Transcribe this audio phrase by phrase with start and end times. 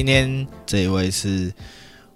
[0.00, 1.52] 今天这一位是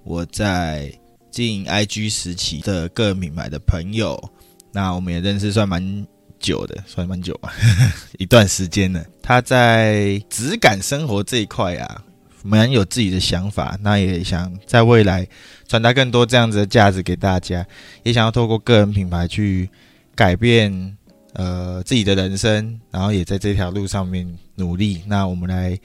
[0.04, 0.90] 我在
[1.34, 4.22] 经营 IG 时期的个人品牌的朋友，
[4.70, 6.06] 那我们也认识算蛮
[6.38, 7.52] 久的，算蛮久吧，
[8.18, 9.04] 一段时间了。
[9.20, 12.04] 他在质感生活这一块啊，
[12.44, 15.26] 蛮有自己的想法，那也想在未来
[15.66, 17.66] 传达更多这样子的价值给大家，
[18.04, 19.68] 也想要透过个人品牌去
[20.14, 20.96] 改变
[21.32, 24.24] 呃自己的人生，然后也在这条路上面
[24.54, 25.02] 努力。
[25.08, 25.76] 那我们来。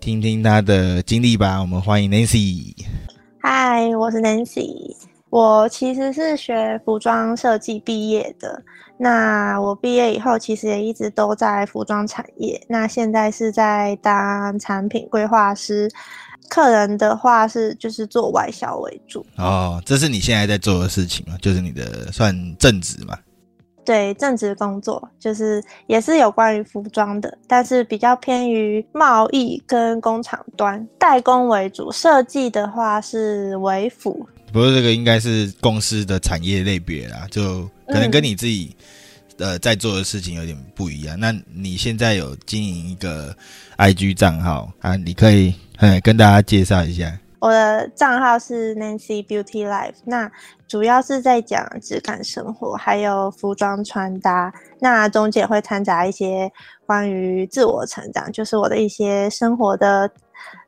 [0.00, 1.60] 听听他的经历吧。
[1.60, 2.72] 我们欢迎 Nancy。
[3.80, 4.94] 嗨，我是 Nancy。
[5.30, 8.62] 我其实是学服装设计毕业的。
[8.98, 12.62] 那我毕业以后，其实也一直都在服装产业。
[12.68, 15.90] 那现在是在当产品规划师。
[16.50, 19.24] 客人的话是就是做外销为主。
[19.38, 21.38] 哦，这是你现在在做的事情吗？
[21.40, 23.16] 就是你的算正职嘛？
[23.84, 34.28] 对，正职工作就是也是有关于服装的，但是比较偏于贸易跟工厂端代工为主，设计的话是为辅。
[34.52, 38.76] 不过这个应该是公司的产业类别啦，就可能跟你自己、
[39.38, 41.18] 嗯、呃在做的事情有点不一样。
[41.18, 43.34] 那你现在有经营一个
[43.78, 44.96] IG 账号啊？
[44.96, 45.54] 你可以
[46.02, 47.16] 跟大家介绍一下。
[47.40, 50.30] 我的账号是 Nancy Beauty Life，那
[50.68, 56.52] 主要是在讲质感生活，还有服装穿搭，那中间会掺杂一些
[56.86, 60.10] 关于自我成长，就是我的一些生活的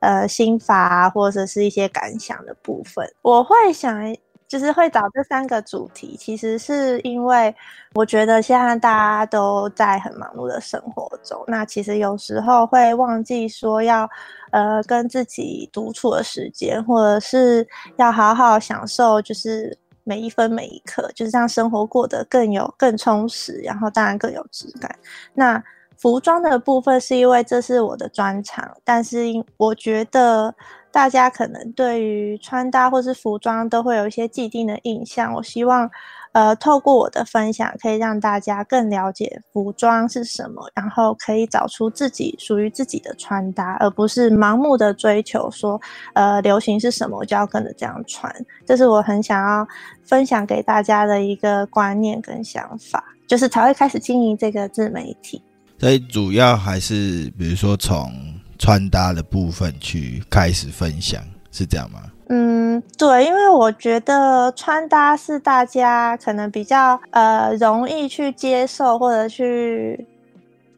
[0.00, 3.06] 呃心法或者是一些感想的部分。
[3.22, 4.16] 我会想。
[4.52, 7.54] 就是会找这三个主题，其实是因为
[7.94, 14.06] 我觉得现在大家都在很忙碌的生活中，那其实有时候会忘记说要
[14.50, 19.74] 呃跟自己独处的时间，或者是要好好享受，就是
[20.04, 24.94] 每一分每一刻，就是让生活过得更有更充实，然后当然更有质感。
[25.32, 25.64] 那
[25.96, 29.24] 服装的部分是因为这是我的专长，但是
[29.56, 30.54] 我觉得。
[30.92, 35.32] 大家可能对于穿搭或是服装都会有一些既定的印象。
[35.32, 35.90] 我希望，
[36.32, 45.80] 呃，透过我的分享，可以让大家更了解服装是什么，然后可以找出自己属于自己的穿搭，而不是盲目的追求说，
[46.12, 48.30] 呃，流行是什么，我就要跟着这样穿。
[48.66, 49.66] 这是我很想要
[50.04, 55.40] 分享给大家的一个观念跟想法，就是才会开始经营这个自媒体。
[55.80, 58.31] 所以主要还是，比如说从。
[58.62, 62.00] 穿搭的部分去开始分享，是这样吗？
[62.28, 70.06] 嗯，对，因为我觉得穿搭是大家可能比较呃容易去接受或者去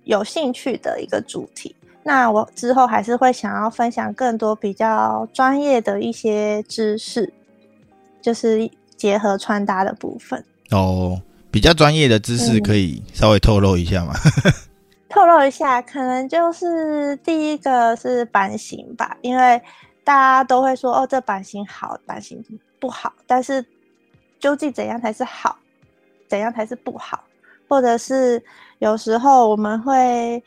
[0.04, 1.76] 有兴趣的一个主题。
[2.02, 7.30] 那我之后还是会想要分享更多比较专业的一些知识，
[8.22, 8.66] 就是
[8.96, 10.42] 结合穿搭的部分。
[10.70, 11.20] 哦，
[11.50, 14.14] 比较专业的知识可以稍微透露一下吗？
[14.46, 14.52] 嗯
[15.24, 19.58] 透露一下，可能就是第一个是版型吧，因为
[20.04, 22.44] 大家都会说哦，这版型好，版型
[22.78, 23.64] 不好，但是
[24.38, 25.56] 究竟怎样才是好，
[26.28, 27.24] 怎样才是不好，
[27.66, 28.44] 或者是
[28.80, 30.44] 有时候我们会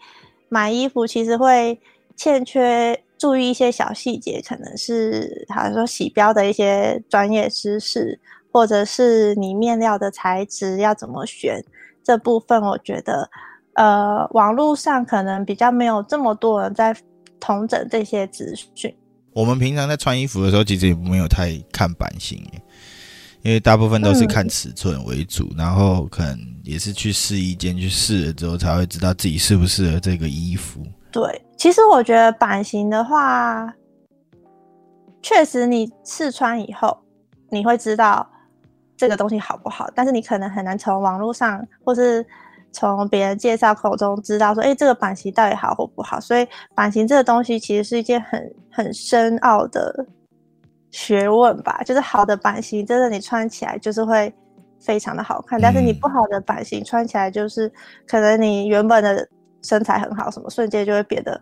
[0.47, 1.81] 买衣服，其实会
[2.15, 8.19] 欠缺注意一些小细节，可能是好像说洗标的一些专业知识，
[8.51, 11.65] 或者是你面料的材质要怎么选，
[12.03, 13.27] 这部分我觉得。
[13.77, 16.95] 呃，网络上可能比较没有这么多人在
[17.39, 18.91] 统整这些资讯。
[19.33, 22.43] 我们平常在穿衣服的时候，其实也没有太看版型，
[23.43, 30.81] 因为大部分都是看尺寸为主，嗯、然后可能也是去试衣间去试了之后，才会知道自己适不适合这个衣服。
[31.11, 33.71] 对，其实我觉得版型的话，
[35.21, 36.97] 确实你试穿以后，
[37.51, 38.27] 你会知道
[38.97, 42.25] 这个东西好不好，但是你可能很难从网络上或是。
[42.71, 46.19] 从别人介绍口中知道说，哎，这个版型到底好或不好？
[46.19, 50.05] 所以版型这个东西其实是一件很很深奥的
[50.91, 51.81] 学问吧。
[51.85, 54.33] 就是好的版型，真的你穿起来就是会
[54.79, 57.71] 非常的好看，但是你不好的版型穿起来就是
[58.07, 59.27] 可能你原本的
[59.63, 61.39] 身材很好，什么瞬间就会变得。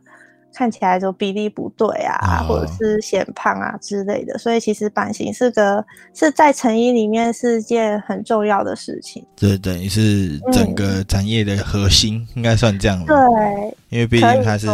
[0.56, 9.24] 看起来就比例不对啊，或者是显胖啊之类的，所以其实版型是个是在成衣里面是件很重要的事情。
[9.36, 13.06] 这等于是整个产业的核心，应该算这样。
[13.06, 13.16] 对，
[13.90, 14.68] 因为毕竟它是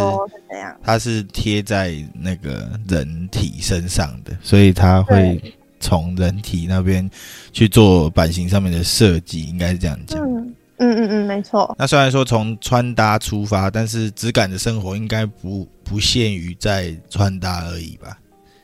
[0.82, 5.42] 它是贴在那个人体身上的，所以它会
[5.80, 7.10] 从人体那边
[7.52, 10.20] 去做版型上面的设计，应该是这样讲。
[10.24, 11.74] 嗯嗯嗯嗯，没错。
[11.78, 18.18] 那虽然说从穿搭出发，但是质感的生活应该不不限于在穿搭而已吧？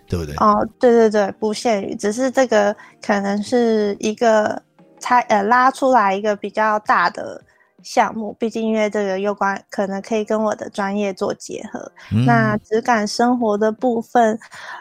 [0.08, 0.34] 对不对？
[0.36, 4.60] 哦，对对对，不限于，只是这个可能是一个
[4.98, 7.40] 拆呃拉出来一个比较大的
[7.82, 11.92] 项目，毕竟因为这个有关，可能可以跟我的专业做结合。
[12.10, 14.38] 嗯、那质感生活的部分，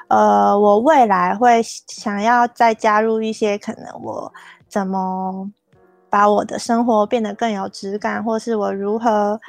[0.07, 4.31] 呃，我未来会想要再加入一些，可能我
[4.69, 5.51] 怎么
[6.09, 9.39] 把我的生活变得更有质感，或是我如何。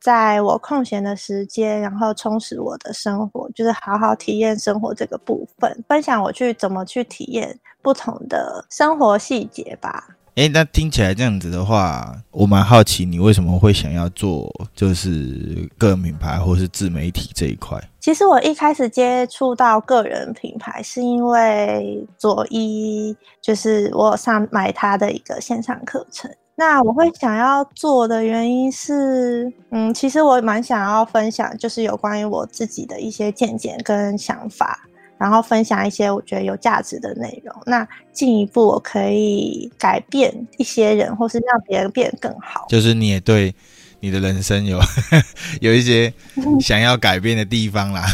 [0.00, 10.16] 在我空闲的时间，然后充实我的生活，就是好好体验生活这个部分，分享我去怎么去体验不同的生活细节吧。
[10.36, 17.76] 哎，那听起来这样子的话，我蛮好奇你为什么会想要做就是个人品牌或是自媒体这一块？
[18.08, 26.34] 其实我一开始接触到个人品牌，是因为佐伊，就是我上买他的一个线上课程。
[26.56, 34.88] 那我会想要做的原因是，嗯，其实我蛮想要分享，就是有关于我自己的一些见解跟想法，
[35.18, 37.54] 然后分享一些我觉得有价值的内容。
[37.66, 42.64] 那进一步我可以改变一些人，或是让别人变更好。
[42.70, 43.54] 就是你也对
[44.00, 44.78] 你的人生有
[45.60, 46.12] 有一些
[46.60, 48.04] 想要改变的地方啦，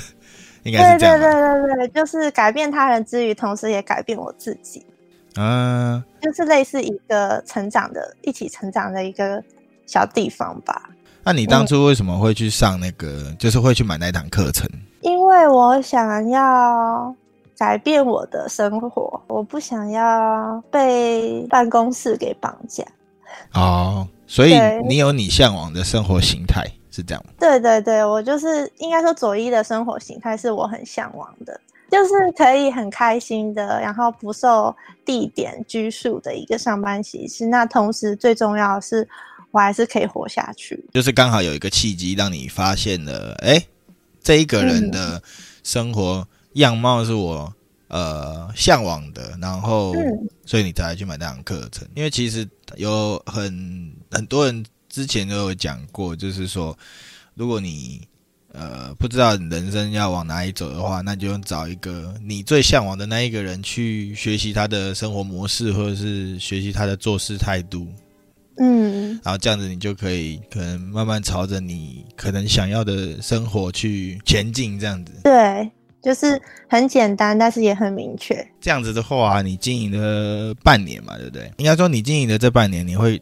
[0.64, 1.18] 应该是这样。
[1.18, 4.84] 对对对对对，就是改变他人之余，同时也改变我自己。
[5.36, 9.42] 嗯，就是类似一个成长的，一起成长的一个
[9.86, 10.90] 小地方吧。
[11.22, 14.68] 那你当初为什么会去上那个，嗯、就是会去买那堂课程？
[15.02, 17.14] 因为我想要
[17.56, 22.82] 改变我的生活，我不想要被办公室给绑架。
[23.52, 24.54] 哦，所以
[24.86, 27.32] 你有你向往的生活形态是这样吗？
[27.40, 31.60] 对对对，我就是应该说佐伊的生活形态是我很向往的。
[31.90, 34.76] 就是可以很开心的，然后不受
[35.06, 37.46] 地点拘束的一个上班形式。
[37.46, 39.08] 那同时最重要的是，
[39.50, 40.84] 我还是可以活下去。
[40.92, 43.64] 就是刚好有一个契机，让你发现了，哎，
[44.22, 45.22] 这一个人的
[45.64, 47.54] 生活样貌是我
[47.88, 49.94] 呃向往的，然后
[50.46, 51.86] 所以你才来去买那堂课程。
[51.94, 56.76] 因为其实有很很多人之前都有讲过，就是说，
[57.34, 58.06] 如果你
[58.52, 67.86] 呃，不知道你人生要往哪里走的话，那就找一个你最向往的那一个人去学习他的生活模式，或者是学习他的做事态度。
[68.56, 74.80] 嗯，然后这样子你就可以可能慢慢朝着你可能想要的生活去前进。
[74.80, 75.70] 这样子，对，
[76.08, 78.34] 就是很简单，但是也很明确。
[78.58, 81.52] 这样子的话，你经营了半年嘛，对不对？
[81.58, 83.20] 应该说你经营的这半年，你会。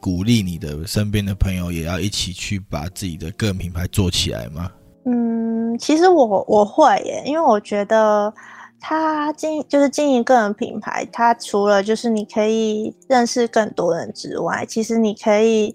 [0.00, 4.68] 鼓励你的身边的朋友也要一起去把自己的个人品牌做起来吗？
[5.04, 8.34] 嗯，其实我我会耶，因为我觉得
[8.80, 15.72] 他经就是经营个人品牌，他除了就是你可以认识更多人之外，其实你可以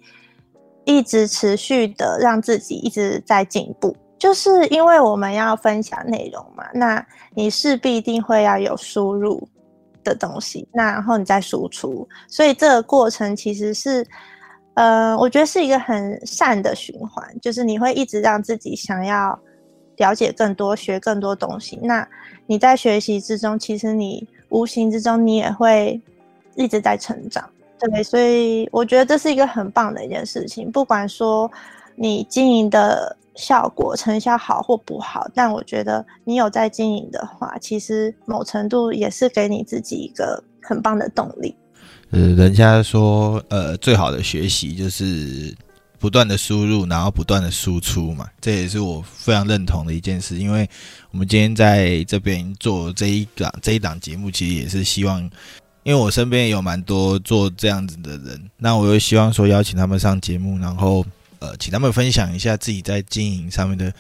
[0.84, 3.96] 一直持续的让自己一直在进步。
[4.18, 9.48] 就是因为我们要分享内容嘛，那你势必一定会要有输入。
[10.04, 14.08] 的东西，那然后你再输出，所以这个过程其实是，
[14.76, 19.38] 呃，我觉得是一个很善的循环，就是你会一直让自己想要
[19.98, 21.78] 了解更多、学更多东西。
[21.84, 22.08] 那
[22.46, 26.00] 你在学习之中，其实你无形之中你也会
[26.56, 27.44] 一直在成长，
[27.78, 31.52] 对，所以我觉得这是一个很棒的一件事情，不管说
[31.96, 33.14] 你经营的。
[33.38, 41.56] 效果成效好或不好，但我觉得你有在经营的话，其实某程度也是给你自己一个很棒的动力。
[42.10, 45.56] 呃，人家说，呃，最好的学习就是
[46.00, 48.28] 不断的输入，然后不断的输出嘛。
[48.42, 50.38] 这也是我非常认同的一件事。
[50.38, 50.68] 因为
[51.12, 55.22] 我们今天在这边做这一档这一档节目，其实也是希望，
[55.84, 61.06] 因为我身边有蛮多做这样子的人，那我又希望说邀请他们上节目，然后。
[61.40, 63.94] 呃，请他们分享一下自己在经营上面的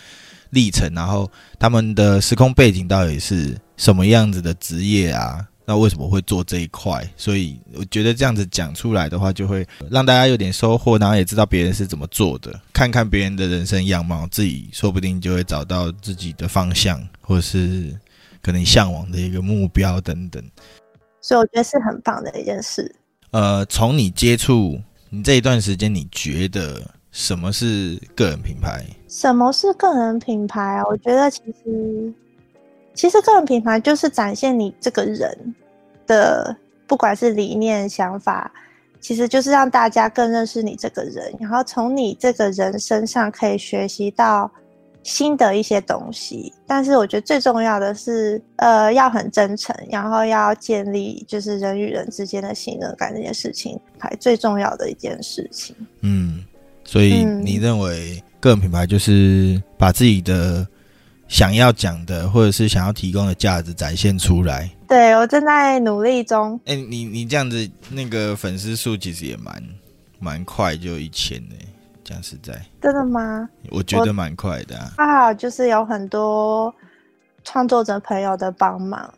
[0.49, 1.29] 历程，然后
[1.59, 5.45] 他们的时空背景到底是什么样子的职业啊？
[5.69, 7.05] 那为什么会做这一块？
[7.17, 17.93] 所以我觉得这样子讲出来的话，就会让大家有点收获，然后也知道别人是怎么做的，看看别人的人生样貌，自己说不定就会找到自己的方向，或是
[18.41, 20.41] 可能向往的一个目标等等。
[21.21, 22.95] 所以我觉得是很棒的一件事。
[23.31, 26.81] 呃，从你接触你这一段时间，你觉得？
[27.17, 28.85] 什么是个人品牌？
[29.07, 30.83] 什么是个人品牌啊？
[30.85, 32.13] 我觉得其实，
[32.93, 35.55] 其实个人品牌就是展现你这个人
[36.05, 36.55] 的，
[36.85, 38.51] 不管是理念、想法，
[39.01, 44.49] 其实就是让大家更认识你这个人，然后从你这个人身上可以学习到
[45.01, 55.75] 新的一些东西，但是我觉得最重要的是，呃，要很真诚，然后要建立就是人与人之间的信任感这件事情，还最重要的一件事情。
[56.01, 56.43] 嗯，
[56.87, 60.65] 所以你认为个人品牌就是把自己的
[61.27, 64.71] 想要讲的或者是想要提供的价值展现出来？
[64.87, 66.57] 对，我正在努力中。
[66.65, 69.61] 哎、欸，你你这样子，那个粉丝数其实也蛮
[70.17, 71.55] 蛮快，就一千呢。
[72.05, 73.49] 讲实在，真的吗？
[73.69, 75.33] 我觉得蛮快的啊。
[75.33, 76.73] 就是有很多
[77.43, 79.13] 创作者朋友的帮忙，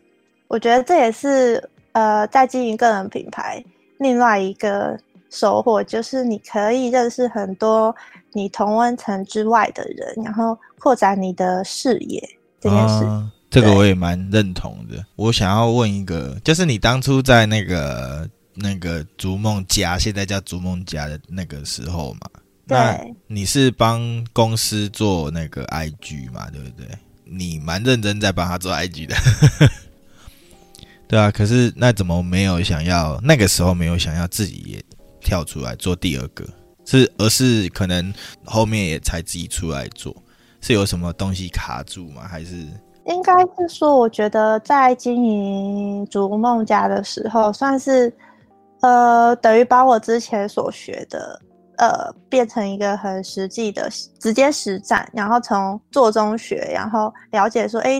[0.48, 1.62] 我觉得这也是
[1.92, 3.64] 呃在经营个人品牌
[3.98, 4.98] 另外一个
[5.30, 7.94] 收获，就是你可以认识很多
[8.32, 12.20] 你同温层之外的人，然后扩展你的视野
[12.60, 13.04] 这件事。
[13.04, 15.04] 啊，这个我也蛮认同的。
[15.16, 22.20] 我想要问一个，就是你当初在那个那个逐梦家，现在叫逐梦家的那个时候嘛？
[22.66, 22.96] 那
[23.26, 26.86] 你是帮公司做那个 IG 嘛，对不对？
[27.24, 29.16] 你蛮认真在帮他做 IG 的，
[31.08, 31.30] 对啊。
[31.30, 34.84] 可是那怎么没有想要那个时候没有想要自己也
[35.20, 36.44] 跳出来做第二个？
[36.84, 38.12] 是而是可能
[38.44, 40.14] 后面也才自己出来做，
[40.60, 42.22] 是有什么东西卡住吗？
[42.28, 42.54] 还是
[43.06, 48.12] 应该是说，我觉得在经营逐梦家的时候，算是
[48.80, 51.40] 呃等于把我之前所学的。
[51.76, 57.98] 呃，变成一个很实际的直接实战，然后从做中学，然后了解说，哎，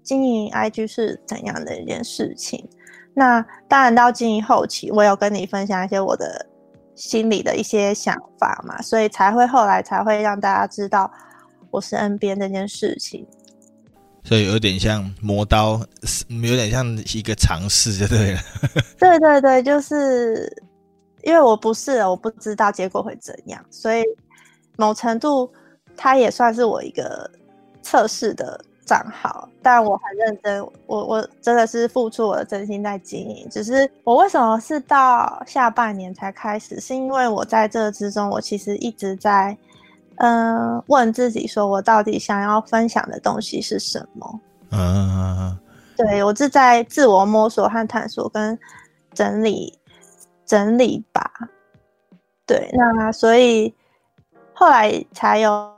[0.00, 2.64] 经营 IG 是怎样的一件事情。
[3.12, 6.46] 那当然到经营后期，我有跟你分享一些我的
[6.96, 11.08] 心里的一些想法嘛，所以才会后来才会让大家知道
[11.70, 13.24] 我是 N 编这件事情。
[14.24, 15.80] 所以有点像磨刀，
[16.28, 16.84] 有点像
[17.14, 18.40] 一个尝试就对了。
[18.98, 20.52] 对对对，就是。
[21.22, 24.04] 因为我不是，我不知道结果会怎样，所以
[24.76, 25.52] 某程度
[25.96, 27.28] 它也算是我一个
[27.82, 29.46] 测试的账号。
[29.60, 33.46] 但我很认真，我我真的是付出我的真心在经营。
[33.50, 36.80] 只是我为什么是到下半年才开始？
[36.80, 39.54] 是因为我在这之中，我其实一直在
[40.16, 44.40] 嗯、呃、问自己，说我到底想要分享的东西是什么？
[44.70, 45.58] 嗯，
[45.96, 48.58] 对，我是在自我摸索和探索跟
[49.12, 49.78] 整理。
[50.48, 51.28] 整理吧，
[52.46, 53.74] 对，那所以
[54.52, 55.75] 后来才有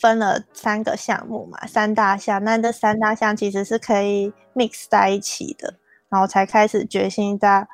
[0.00, 2.42] 分了三个项目嘛，三大项。
[2.42, 5.74] 那这三大项其实是可以 mix 在一起的，
[6.08, 7.66] 然后才开始决心在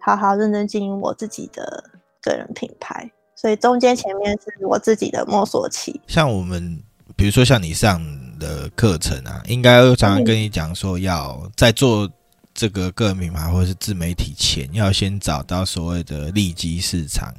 [0.00, 1.84] 好好认真经营我自己的
[2.20, 3.10] 个人品牌。
[3.34, 6.00] 所以中间前面是我自己的摸索期。
[6.06, 6.82] 像我们，
[7.16, 8.00] 比如说像你上
[8.38, 12.10] 的课程啊，应该常常跟你讲说要在做。
[12.54, 17.32] 这个个人品牌或者是自媒体前，要先找到所谓的利基市场。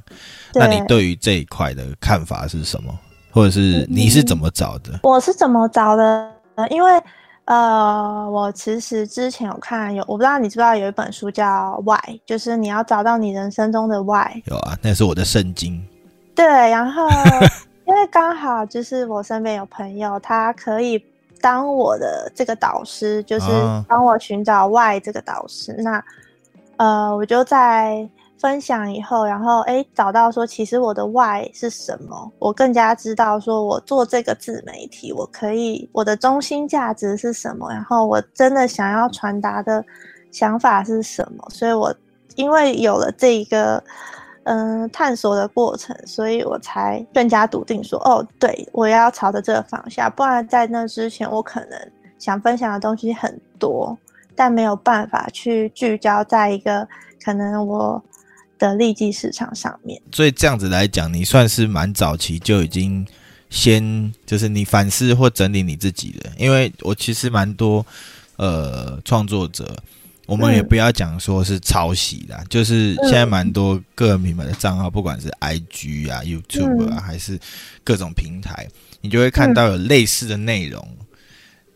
[0.53, 2.97] 那你对于这一块的看法是什么？
[3.39, 4.99] 或者是你是怎么找的？
[5.01, 6.29] 我是怎么找的？
[6.69, 7.01] 因为
[7.45, 11.45] 呃，我其实之前有看有，我不知道你知不知道有一本书叫
[11.83, 14.41] 《Why》，就是你要找到你人生中的 Why。
[14.45, 15.81] 有啊，那是我的圣经。
[16.35, 17.07] 对，然后
[17.87, 21.01] 因为刚好就是我身边有朋友，他可以。
[21.41, 23.45] 当我的这个导师，就是
[23.87, 25.71] 帮我寻找 Why 这个导师。
[25.71, 26.03] 哦、那
[26.75, 28.05] 呃，我就在
[28.39, 32.31] 分享以后，然后哎，找到说，其实我的 Why 是什么？
[32.39, 37.69] 我更加知道说，我做这个自媒体，我可以我的中心价值是什么？
[37.71, 39.83] 然后我真的想要传达的
[40.31, 41.45] 想法是什么？
[41.49, 41.93] 所以我
[42.35, 43.83] 因为有了这一个。
[44.45, 50.09] 嗯，探索的过程，所以我才更加笃定说，哦，对，我要朝着这个方向。
[50.13, 51.77] 不然在那之前，我可能
[52.17, 53.95] 想分享的东西很多，
[54.35, 56.87] 但没有办法去聚焦在一个
[57.23, 58.01] 可能我
[58.59, 59.99] 的利基市场上面。
[60.11, 63.03] 所以这样子来讲，你算是蛮早期就已经
[63.49, 67.83] 先就是你反思或整理你自己的，因为我其实蛮多
[68.35, 69.75] 呃创作者。
[70.27, 77.39] 我们也不要讲说是抄袭啦，嗯、就是现在蛮多个人品牌的账号，不管是 IG 啊、YouTube 啊，嗯、还是
[77.83, 78.67] 各种平台，
[79.01, 81.05] 你就会看到有类似的内容，嗯、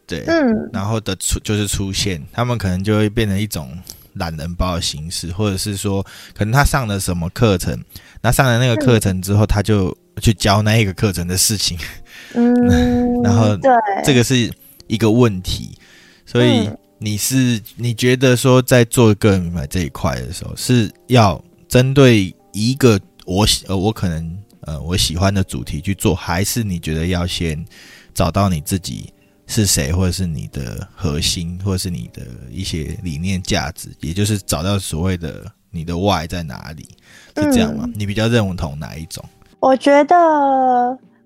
[0.06, 3.76] 对，嗯，然后的出就是出现，他们可能就会变成一种
[4.14, 6.06] 懒人包的形式，或者是说，
[6.36, 7.78] 可能他上了什么课程，
[8.22, 11.78] 那上了那个课程之后，他就去教那一个课程的事情，
[12.36, 12.54] 嗯，
[13.24, 13.72] 然后对，
[14.04, 14.52] 这个是
[14.88, 15.78] 一个问题，
[16.26, 16.68] 所以。
[16.68, 27.66] 嗯你是你觉得说在做个人品牌这一块的时候，是要针对一个我喜呃我可能呃我喜欢的主题去做，还是你觉得要先
[28.14, 29.12] 找到你自己
[29.54, 36.88] 是谁，或者是你的核心，或者是你的一些理念价值，也就是找到所谓的你的 why 在哪里，
[37.36, 37.84] 是这样吗？
[37.86, 39.24] 嗯，你比较认同哪一种？
[39.60, 40.16] 我觉得。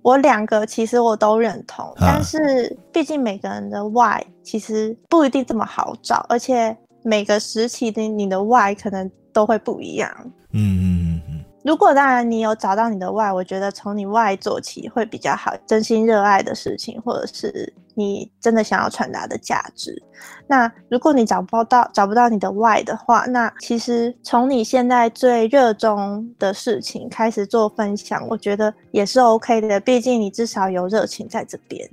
[0.03, 10.09] 我两个其实我都认同，啊、但是毕竟每个人的 why 其实不一定这么好找，而且每个时期的你的 why 可能都会不一样。
[10.51, 10.86] 嗯。
[11.63, 20.01] 如果当然你有找到你的 why，我觉得从你 why 做起会比较好，真心热爱的事情，或者是你真的想要传达的价值。
[20.47, 29.79] 那如果你找不到找不到你的 why 的话，那其实从你现在最热衷的事情开始做分享，我觉得也是 OK 的。
[29.79, 31.89] 毕竟你至少有热情在这边。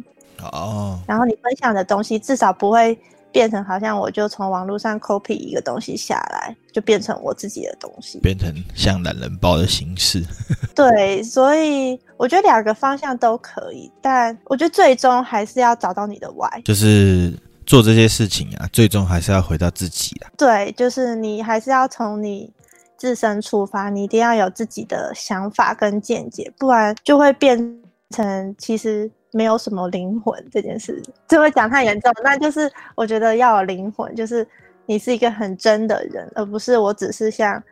[0.53, 0.99] 哦。
[1.07, 2.97] 然后你分享的东西至少不会。
[3.35, 10.25] 变成好像我就从网络上 copy 一个东西下来，就变成我自己的东西，变成像懒人包的形式。
[10.73, 17.37] 对，所以我觉得两个方向都可以，但我觉得最终还是要找到你的 why，就是
[17.67, 20.31] 做这些事情啊，最终还是要回到自己啦。
[20.39, 22.53] 对，就是你还是要从你
[22.97, 29.11] 自身出发，你一定要有自己的想法跟见解，不然就会变成其实。
[29.35, 32.13] 没有什么灵魂这件事，就会讲太严重。
[32.23, 34.47] 那就是我觉得要有灵魂，就是
[34.87, 37.63] 你是一个很真的人，而不是我只是像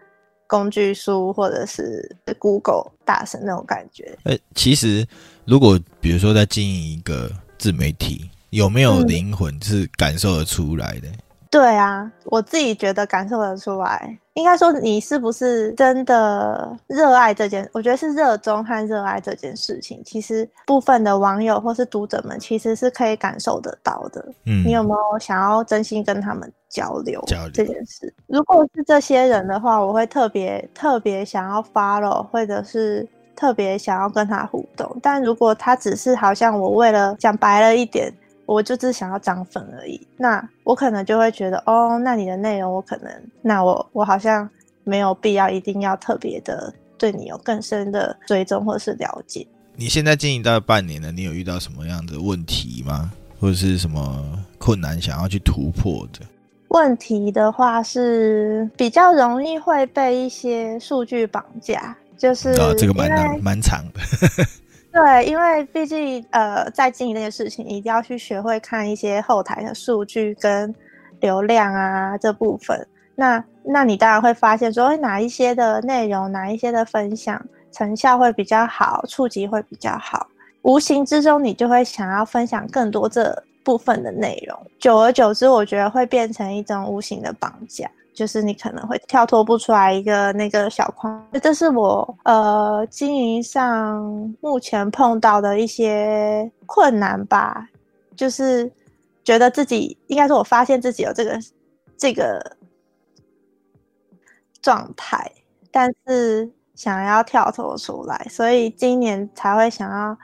[0.48, 4.18] 工具书或者是 Google 大神那种感觉。
[4.24, 5.06] 欸，其实
[5.44, 11.08] 如果比如说在经营一个自媒体，有没有灵魂是感受得出来的。
[11.08, 11.18] 嗯
[11.52, 14.18] 对啊，我自己觉得感受得出来。
[14.32, 17.68] 应该说，你是不是真的热爱这件？
[17.74, 20.02] 我觉得是热衷和热爱这件事情。
[20.02, 24.24] 其实部分的网友或是读者们，其实是可以感受得到的。
[24.46, 28.10] 嗯，你有没有想要真心跟他们交流这件事？
[28.26, 33.06] 如果是这些人的话，我会特别特别想要 follow，或者是
[33.36, 34.90] 特别想要跟他互动。
[35.02, 38.10] 但如果他只是好像我为了讲白了一点。
[38.52, 44.48] 我就只是想要涨粉而已，那我可能就会觉得，哦，那你的内容我可能，那我我好像
[44.84, 49.46] 没有必要一定要特别的对你有更深的追踪或是了解。
[49.74, 53.10] 你现在经营到半年了，你有遇到什么样的问题吗？
[53.40, 56.20] 或者是什么困难想要去突破的？
[56.68, 64.00] 问题的话是比较容易会被一些数据绑架，就是哦，这个蛮难蛮长的。
[64.92, 70.72] 对，因为毕竟呃，在经营那些事情，一定要去学会看一些后台的数据跟
[71.20, 72.86] 流量啊这部分。
[73.14, 80.28] 那那你当然会发现说，哪一些的内容，哪一些的分享成效会比较好，触及会比较好。
[80.60, 84.58] 无形之中，你就会想要分享更多这部分的内容。
[84.78, 87.90] 久而久之，我觉得会变成一种无形的绑架。
[88.14, 94.02] 就是你可能会跳脱不出来一个那个小框，这是我呃经营上
[94.40, 97.68] 目前碰到的一些困难吧。
[98.14, 98.70] 就是
[99.24, 101.40] 觉得自己应该说，我发现自己有这个
[101.96, 102.56] 这个
[104.60, 105.32] 状态，
[105.70, 110.16] 但是想要跳脱出来，所以今年才会想要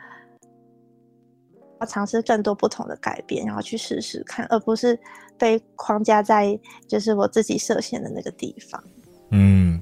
[1.80, 4.98] 要尝试更多不同的改变，然后去试试看，而不是。
[5.40, 8.82] 被框架在就是我自己设限的那个地方。
[9.30, 9.80] 嗯，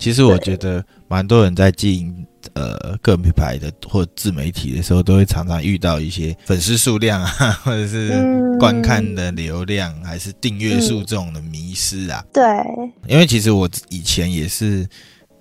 [0.00, 7.28] 其实我觉得蛮多人在经营呃个人品牌的或自媒体的时候，都会常常遇到一些粉丝数量啊，
[7.62, 8.10] 或者是
[8.58, 12.24] 观看的流量，嗯、还是订阅数这种的迷失啊。
[12.32, 12.42] 对，
[13.06, 14.84] 因为其实我以前也是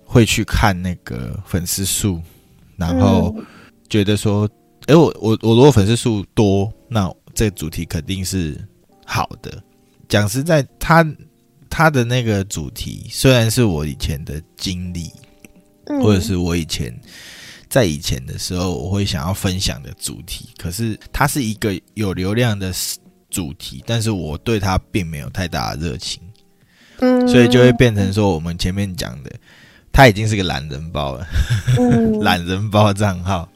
[0.05, 2.21] 会去看那个粉丝数，
[2.77, 3.35] 然后
[3.89, 4.47] 觉得说，
[4.87, 8.57] 哎、欸，我我我如果粉丝数多，那这个主题肯定是。
[9.07, 9.63] 好的，
[10.09, 11.05] 讲实在，他
[11.69, 15.11] 他的那个主题虽然是我以前的经历，
[15.85, 16.91] 嗯，或者是我以前
[17.69, 22.73] 在以前的时候我会想要分享的主题，可是它是一个有流量的
[23.29, 26.19] 主题，但是我对它并没有太大的热情，
[26.97, 29.31] 嗯，所以就会变成说我们前面讲的，
[29.91, 31.27] 他已经是个懒人包了，
[31.77, 33.47] 嗯， 懒人包账号，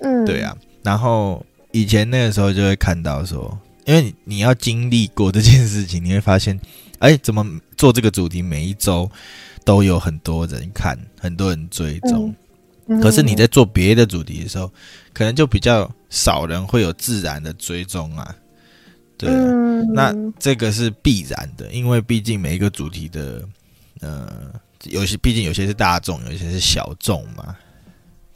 [0.00, 3.58] 嗯，对啊，然后以前那个时候就会看到说。
[3.86, 6.58] 因为你要经历过这件事情，你会发现，
[6.98, 9.08] 哎，怎么做这个主题，每一周
[9.64, 12.34] 都有很多人看，很多人追踪。
[12.88, 14.68] 嗯、可是你在做别的主题的时候，
[15.12, 18.34] 可能就比较少人会有自然的追踪啊。
[19.16, 23.48] 对，嗯、那这个是必然的，因为毕竟每一个主题的，
[24.00, 27.56] 呃，有些毕竟有些是大众，有些是小众嘛。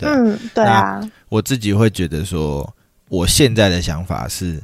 [0.01, 1.01] 对，嗯，对啊。
[1.29, 2.75] 我自己会觉得说，
[3.09, 4.61] 我现在的想法是。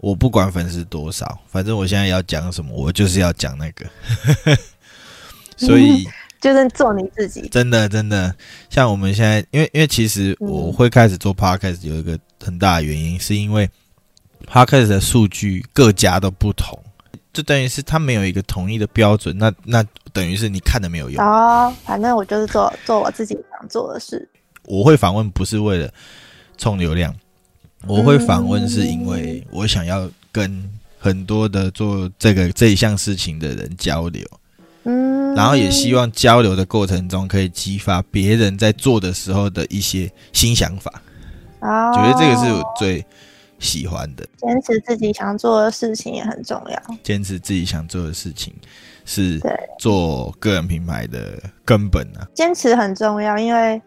[0.00, 3.84] 我不管粉丝多少，反正我现在要讲什么，我就是要讲那个。
[5.58, 7.48] 所以、嗯、就是做你自己。
[7.48, 8.32] 真的真的，
[8.70, 13.68] 像我们现在，因为因为其实我会开始做 podcast 有一个很大的原因，嗯、是因为
[14.46, 16.80] podcast 的数据各家都不同，
[17.32, 19.36] 就等于是他没有一个统一的标准。
[19.36, 21.20] 那那等于是你看的没有用。
[21.20, 24.28] 哦，反正我就是做做我自己想做的事。
[24.68, 25.90] 我会访问不是为了
[26.56, 27.14] 冲流量。
[27.86, 34.26] 我会访问是因为我想要跟很多的做这个这一项事情的人交流，
[34.82, 41.00] 嗯，然后也希望交流的过程中可以激发别人在做的时候的一些新想法。
[41.60, 43.06] 啊，觉得这个是我最
[43.60, 44.26] 喜欢的。
[44.38, 46.82] 坚持自己想做的事情也很重要。
[47.04, 48.52] 坚持自己想做的事情
[49.04, 49.40] 是
[49.78, 52.26] 做个人品牌的根本啊。
[52.34, 53.80] 坚持很重要，因为。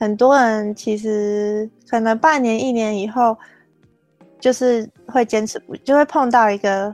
[0.00, 3.36] 很多人其实可能半年、一年以后，
[4.40, 6.92] 就是会坚持不，就会碰到一个，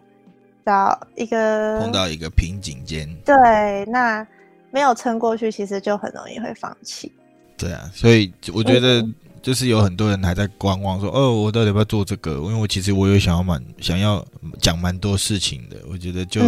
[0.64, 3.08] 找一个碰到一个瓶颈间。
[3.24, 4.26] 对，那
[4.72, 7.12] 没有撑过去，其实就很容易会放弃。
[7.56, 9.02] 对啊，所以我觉得
[9.40, 14.22] 就是有很多人还在观望，说：“哦，我到底要不要做这个？”因为我其实我有想要蛮想要
[14.60, 15.76] 讲蛮多事情的。
[15.88, 16.40] 我觉得就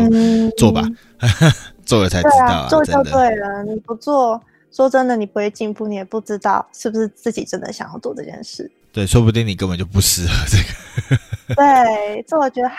[0.58, 0.82] 做吧，
[1.20, 1.30] 嗯、
[1.86, 3.62] 做了才知道、啊啊，做就对了。
[3.62, 4.42] 你不做。
[4.70, 8.70] 说真的，你不会进步，你也不知道是不是自己真的想要做这件事。
[8.92, 11.54] 对，说不定你根本就不适合这个。
[11.54, 12.70] 对，这我觉得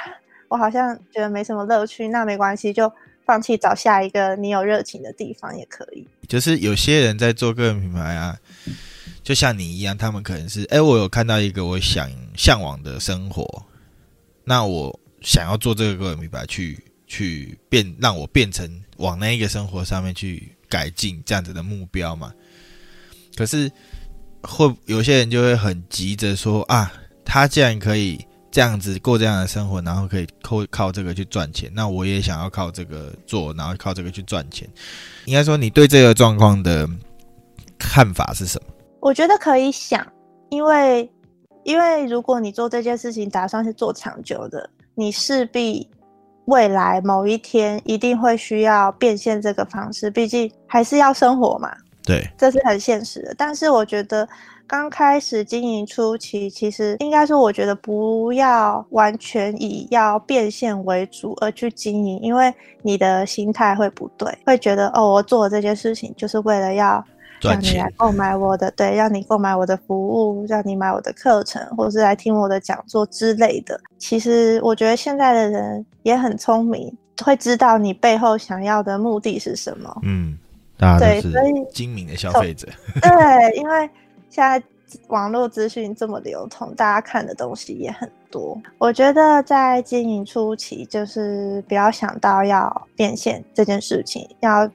[0.48, 2.92] 我好像觉得没什么乐趣，那没关系，就
[3.26, 6.08] 放弃，找下一个你有热情的地方也可以。
[6.28, 8.38] 就是有些人在做个人品牌啊，
[9.24, 13.66] 就像你一样，他们可能是，哎，我有看到一个我想向往的生活，
[14.44, 16.76] 那我想要做这个个人品牌去，
[17.08, 20.56] 去去变，让我变成往那一个生活上面去。
[20.70, 22.32] 改进这样子的目标嘛？
[23.36, 23.72] 可是
[24.42, 26.92] 会有些人就会很急着说啊，
[27.26, 34.68] 他既然可以这样子过这样的生活，然后可以靠靠这个去赚钱，那我也想要靠这个做，然后靠这个去赚钱。
[35.26, 36.88] 应该说，你对这个状况的
[37.78, 38.74] 看法是什么？
[39.02, 40.06] 我觉得可以想，
[40.50, 41.10] 因为
[41.64, 45.88] 因为如果你做这件事情打算是做长久的，你势必。
[46.50, 51.72] 未来某一天一定会需要变现这个方式，毕竟还是要生活嘛。
[52.04, 53.34] 对，这是很现实的。
[53.38, 54.28] 但是我觉得
[54.68, 67.04] 刚开始经营初期，其实应该说，我觉得不要完全以要变现为主而去经营，因为你的心态会不对，会觉得哦，我做这件事情就是为了要。
[67.42, 73.80] 让你来购买我的，对，让你购买我的服务，让你买我的课程，或者是来听我的讲座之类的。
[73.98, 80.02] 其实我觉得现在的人也很聪明，会知道你背后想要的目的是什么。
[80.04, 80.38] 嗯，
[80.78, 81.32] 大家都是
[81.74, 82.68] 精明的消费者。
[83.02, 83.90] 对，因为
[84.30, 84.62] 现在
[85.08, 88.60] 网络资讯这么流通，大家看的东西也很多。
[88.78, 94.70] 我觉得在经营初期，就是不要想到要变现这件事情，要。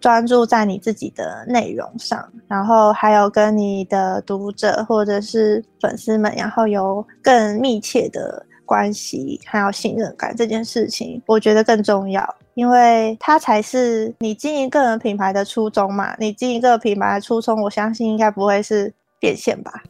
[0.00, 16.16] 专注在你自己的内容上，然后还有跟你的读者或者是粉丝们，然后有更密切的关系，还有信任感这件事情，我觉得更重要，因为它才是你经营个人品牌的初衷嘛。
[16.18, 19.82] 你经营个人品牌的初衷，我相信应该不会是变现吧？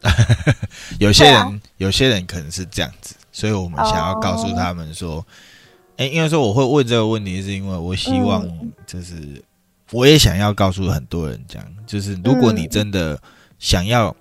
[0.99, 5.25] 有些人，啊、有些人可能是这样子，所以我们想要告诉他们说，
[5.99, 8.45] 哎、oh.，因为说我会问这个问题，是因为我希望
[8.85, 9.41] 就是。
[9.91, 13.21] 嗯我也想要告诉很多人讲，就是如果你真的
[13.59, 14.15] 想要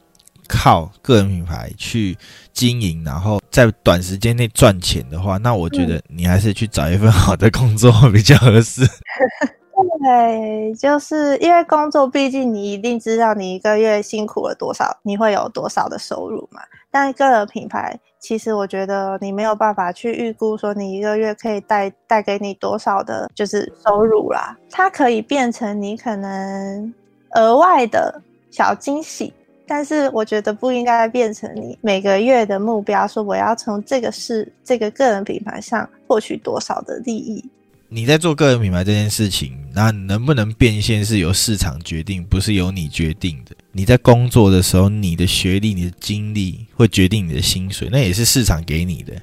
[0.47, 2.17] 靠个人品牌去
[2.51, 8.81] 经营，然后在短时间内赚钱的话，那我觉得你还是去找一份好的工作比较合适。
[10.01, 16.61] 对，就是因为工作，毕竟你一定知道你一个月辛苦了多少，你会有多少的收入嘛。
[16.91, 24.57] 但个人品牌，其实我觉得你没有办法去预估说你一个月可以带带给你多少的，就是收入啦。
[24.71, 26.93] 它可以变成你可能
[27.35, 29.31] 额外的小惊喜，
[29.67, 37.47] 但是我觉得不应该变成你每个月的目标，说我要从这个事这个个人品牌上获取多少的利益。
[37.91, 43.55] 你在做个人品牌这件事情，那能不能变现是由市场决定，不是由你决定的。
[43.71, 49.19] 你在工作的时候，你的学历、你的经历会决定你的薪水，那也是市场给你的。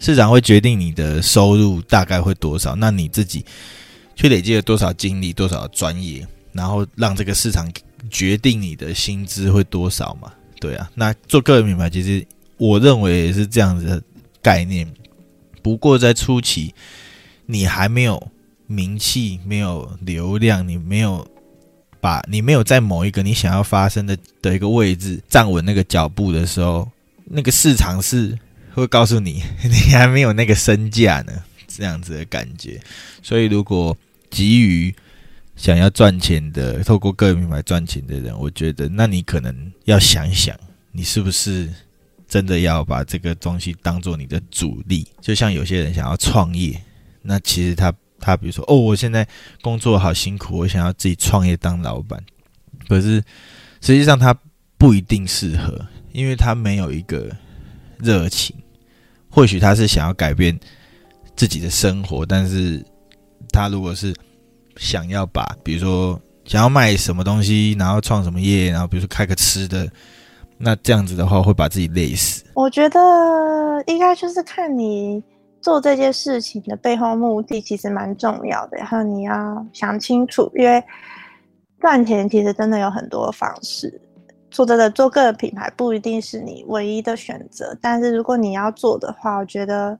[0.00, 3.42] 市场会决定你的收入大概会多少，那你自己
[4.14, 7.66] 去累积了多少经历、多少专业，然后让这个市场
[8.10, 10.30] 决定你的薪资会多少嘛？
[10.60, 12.26] 对啊，那做个人品牌，其实
[12.58, 14.02] 我认为也是这样子的
[14.42, 14.86] 概念。
[15.62, 16.74] 不过在初期。
[17.52, 18.30] 你还没有
[18.66, 21.26] 名气，没有流量，你没有
[22.00, 26.88] 把你没有在某一个你想要发生的的一个位置站稳那个脚步的时候，
[27.24, 28.38] 那个市场是
[28.72, 31.32] 会告诉你， 你还没有那个身价呢，
[31.66, 32.80] 这样子的感觉。
[33.22, 33.96] 所以，如果
[34.30, 34.94] 急于
[35.56, 40.56] 想要赚钱的，透过个人品牌赚钱的人，我觉得，那你可能要想想，
[40.92, 41.68] 你是不是
[42.28, 45.06] 真的要把这个东西当做你的主力？
[45.20, 46.80] 就像有些人想要创业。
[47.22, 49.26] 那其实他他比如说哦，我现在
[49.62, 52.22] 工作好辛苦，我想要自己创业当老板。
[52.88, 53.22] 可是
[53.80, 54.36] 实际上他
[54.76, 55.80] 不一定适合，
[56.12, 57.30] 因为他没有一个
[57.98, 58.56] 热情。
[59.28, 60.58] 或许他是想要改变
[61.36, 62.84] 自己的生活，但是
[63.52, 64.12] 他如果是
[64.76, 69.88] 想要把，比如说想要卖什么东西，然后创什么业，然后比如说开个吃的，
[70.58, 72.44] 那这样子的话会把自己累死。
[72.54, 72.98] 我觉得
[73.86, 75.22] 应该就是看你
[75.60, 80.82] 做这件事情的背后目的，其实蛮重要的，然后你要想清楚，因为
[81.78, 84.00] 赚钱其实真的有很多方式。
[84.50, 89.96] 做真的，做个人品牌不一定是你唯一的选择，但是如果你要做的话，我觉得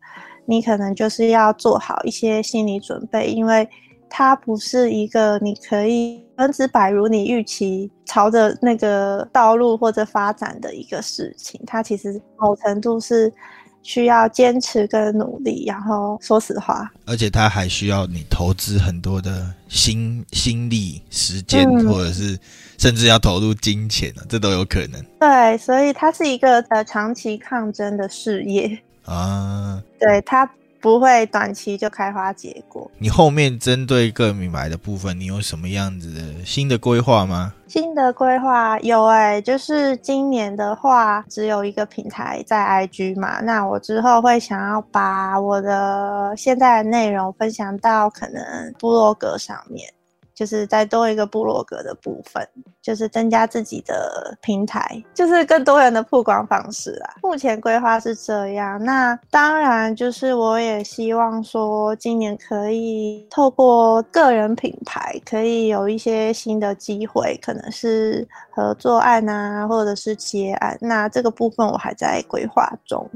[0.46, 3.68] 你可能就是要做好一些心理准备，因为
[4.08, 13.30] 它不是一个你可以百分之百如你预期朝着那个道路或者发展的一个事情，它其实某程度是。
[13.82, 22.38] 需要坚持跟努力，然后说实话，而且他还需要你投资很多的心心力、时间，嗯、或者是
[22.78, 25.02] 甚至要投入金钱，这都有可能。
[25.18, 29.82] 对，所以它是一个呃长期抗争的事业啊。
[29.98, 30.50] 对它。
[30.80, 32.90] 不会短期就开花结果。
[32.98, 37.52] 你后面针对个人品牌的部分，你有什么样子的新的规划吗？
[37.68, 43.40] 新的规划有哎、欸，就是今年的话，只有一个平台在 IG 嘛。
[43.40, 48.42] 那我之后会想要把我的现在的内容分享到可能
[48.78, 49.88] 部落格上面。
[50.40, 52.42] 就是再多一个部落格的部分，
[52.80, 57.12] 就是增加自己的平台，就是更多人的曝光方式啊。
[57.22, 70.74] 目前规划是这样，那当然就是我也希望说，今年可以透过个人品牌，可以有一些新的机会，可能是合作案啊，或者是接案。
[70.80, 73.06] 那这个部分我还在规划中，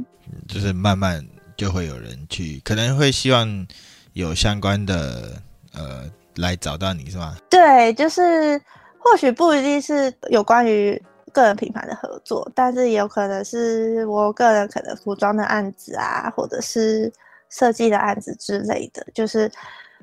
[0.47, 3.67] 就是慢慢就会有人去，可能会希望
[4.13, 5.41] 有相关的
[5.73, 6.05] 呃。
[6.37, 7.37] 来找到你是吗？
[7.49, 8.61] 对，就是
[8.99, 11.01] 或许不一定是有关于
[11.33, 17.13] 个人品牌的合作，但是也有可能是我个人可能服装的案子啊，或者是
[17.51, 19.07] 设计的案子之类的。
[19.15, 19.51] 就是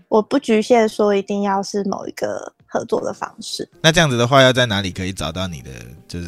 [0.08, 3.68] 我不局限说一定要是某一个合作的方式。
[3.82, 5.70] 那这样子的话，要在哪里可以找到你的？
[6.08, 6.28] 就是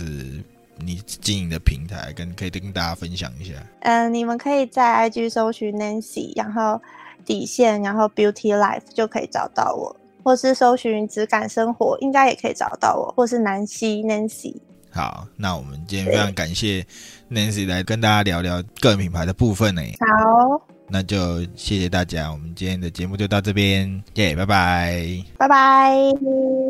[0.77, 3.53] 你经营的平台，跟可以跟大家分享一下。
[3.81, 6.81] 嗯，你们可以在 IG 搜寻 Nancy，然后。
[7.25, 14.55] 底线，然后 Beauty Life 就可以找到我，或是搜寻质感生活，应该也可以找到我，或是南希 Nancy。
[14.91, 16.85] 好，那我们今天非常感谢
[17.31, 19.81] Nancy 来跟大家聊聊个人品牌的部分呢。
[19.99, 26.62] 好，那就谢谢大家，我们今天的节目就到这边，耶，拜拜，拜拜。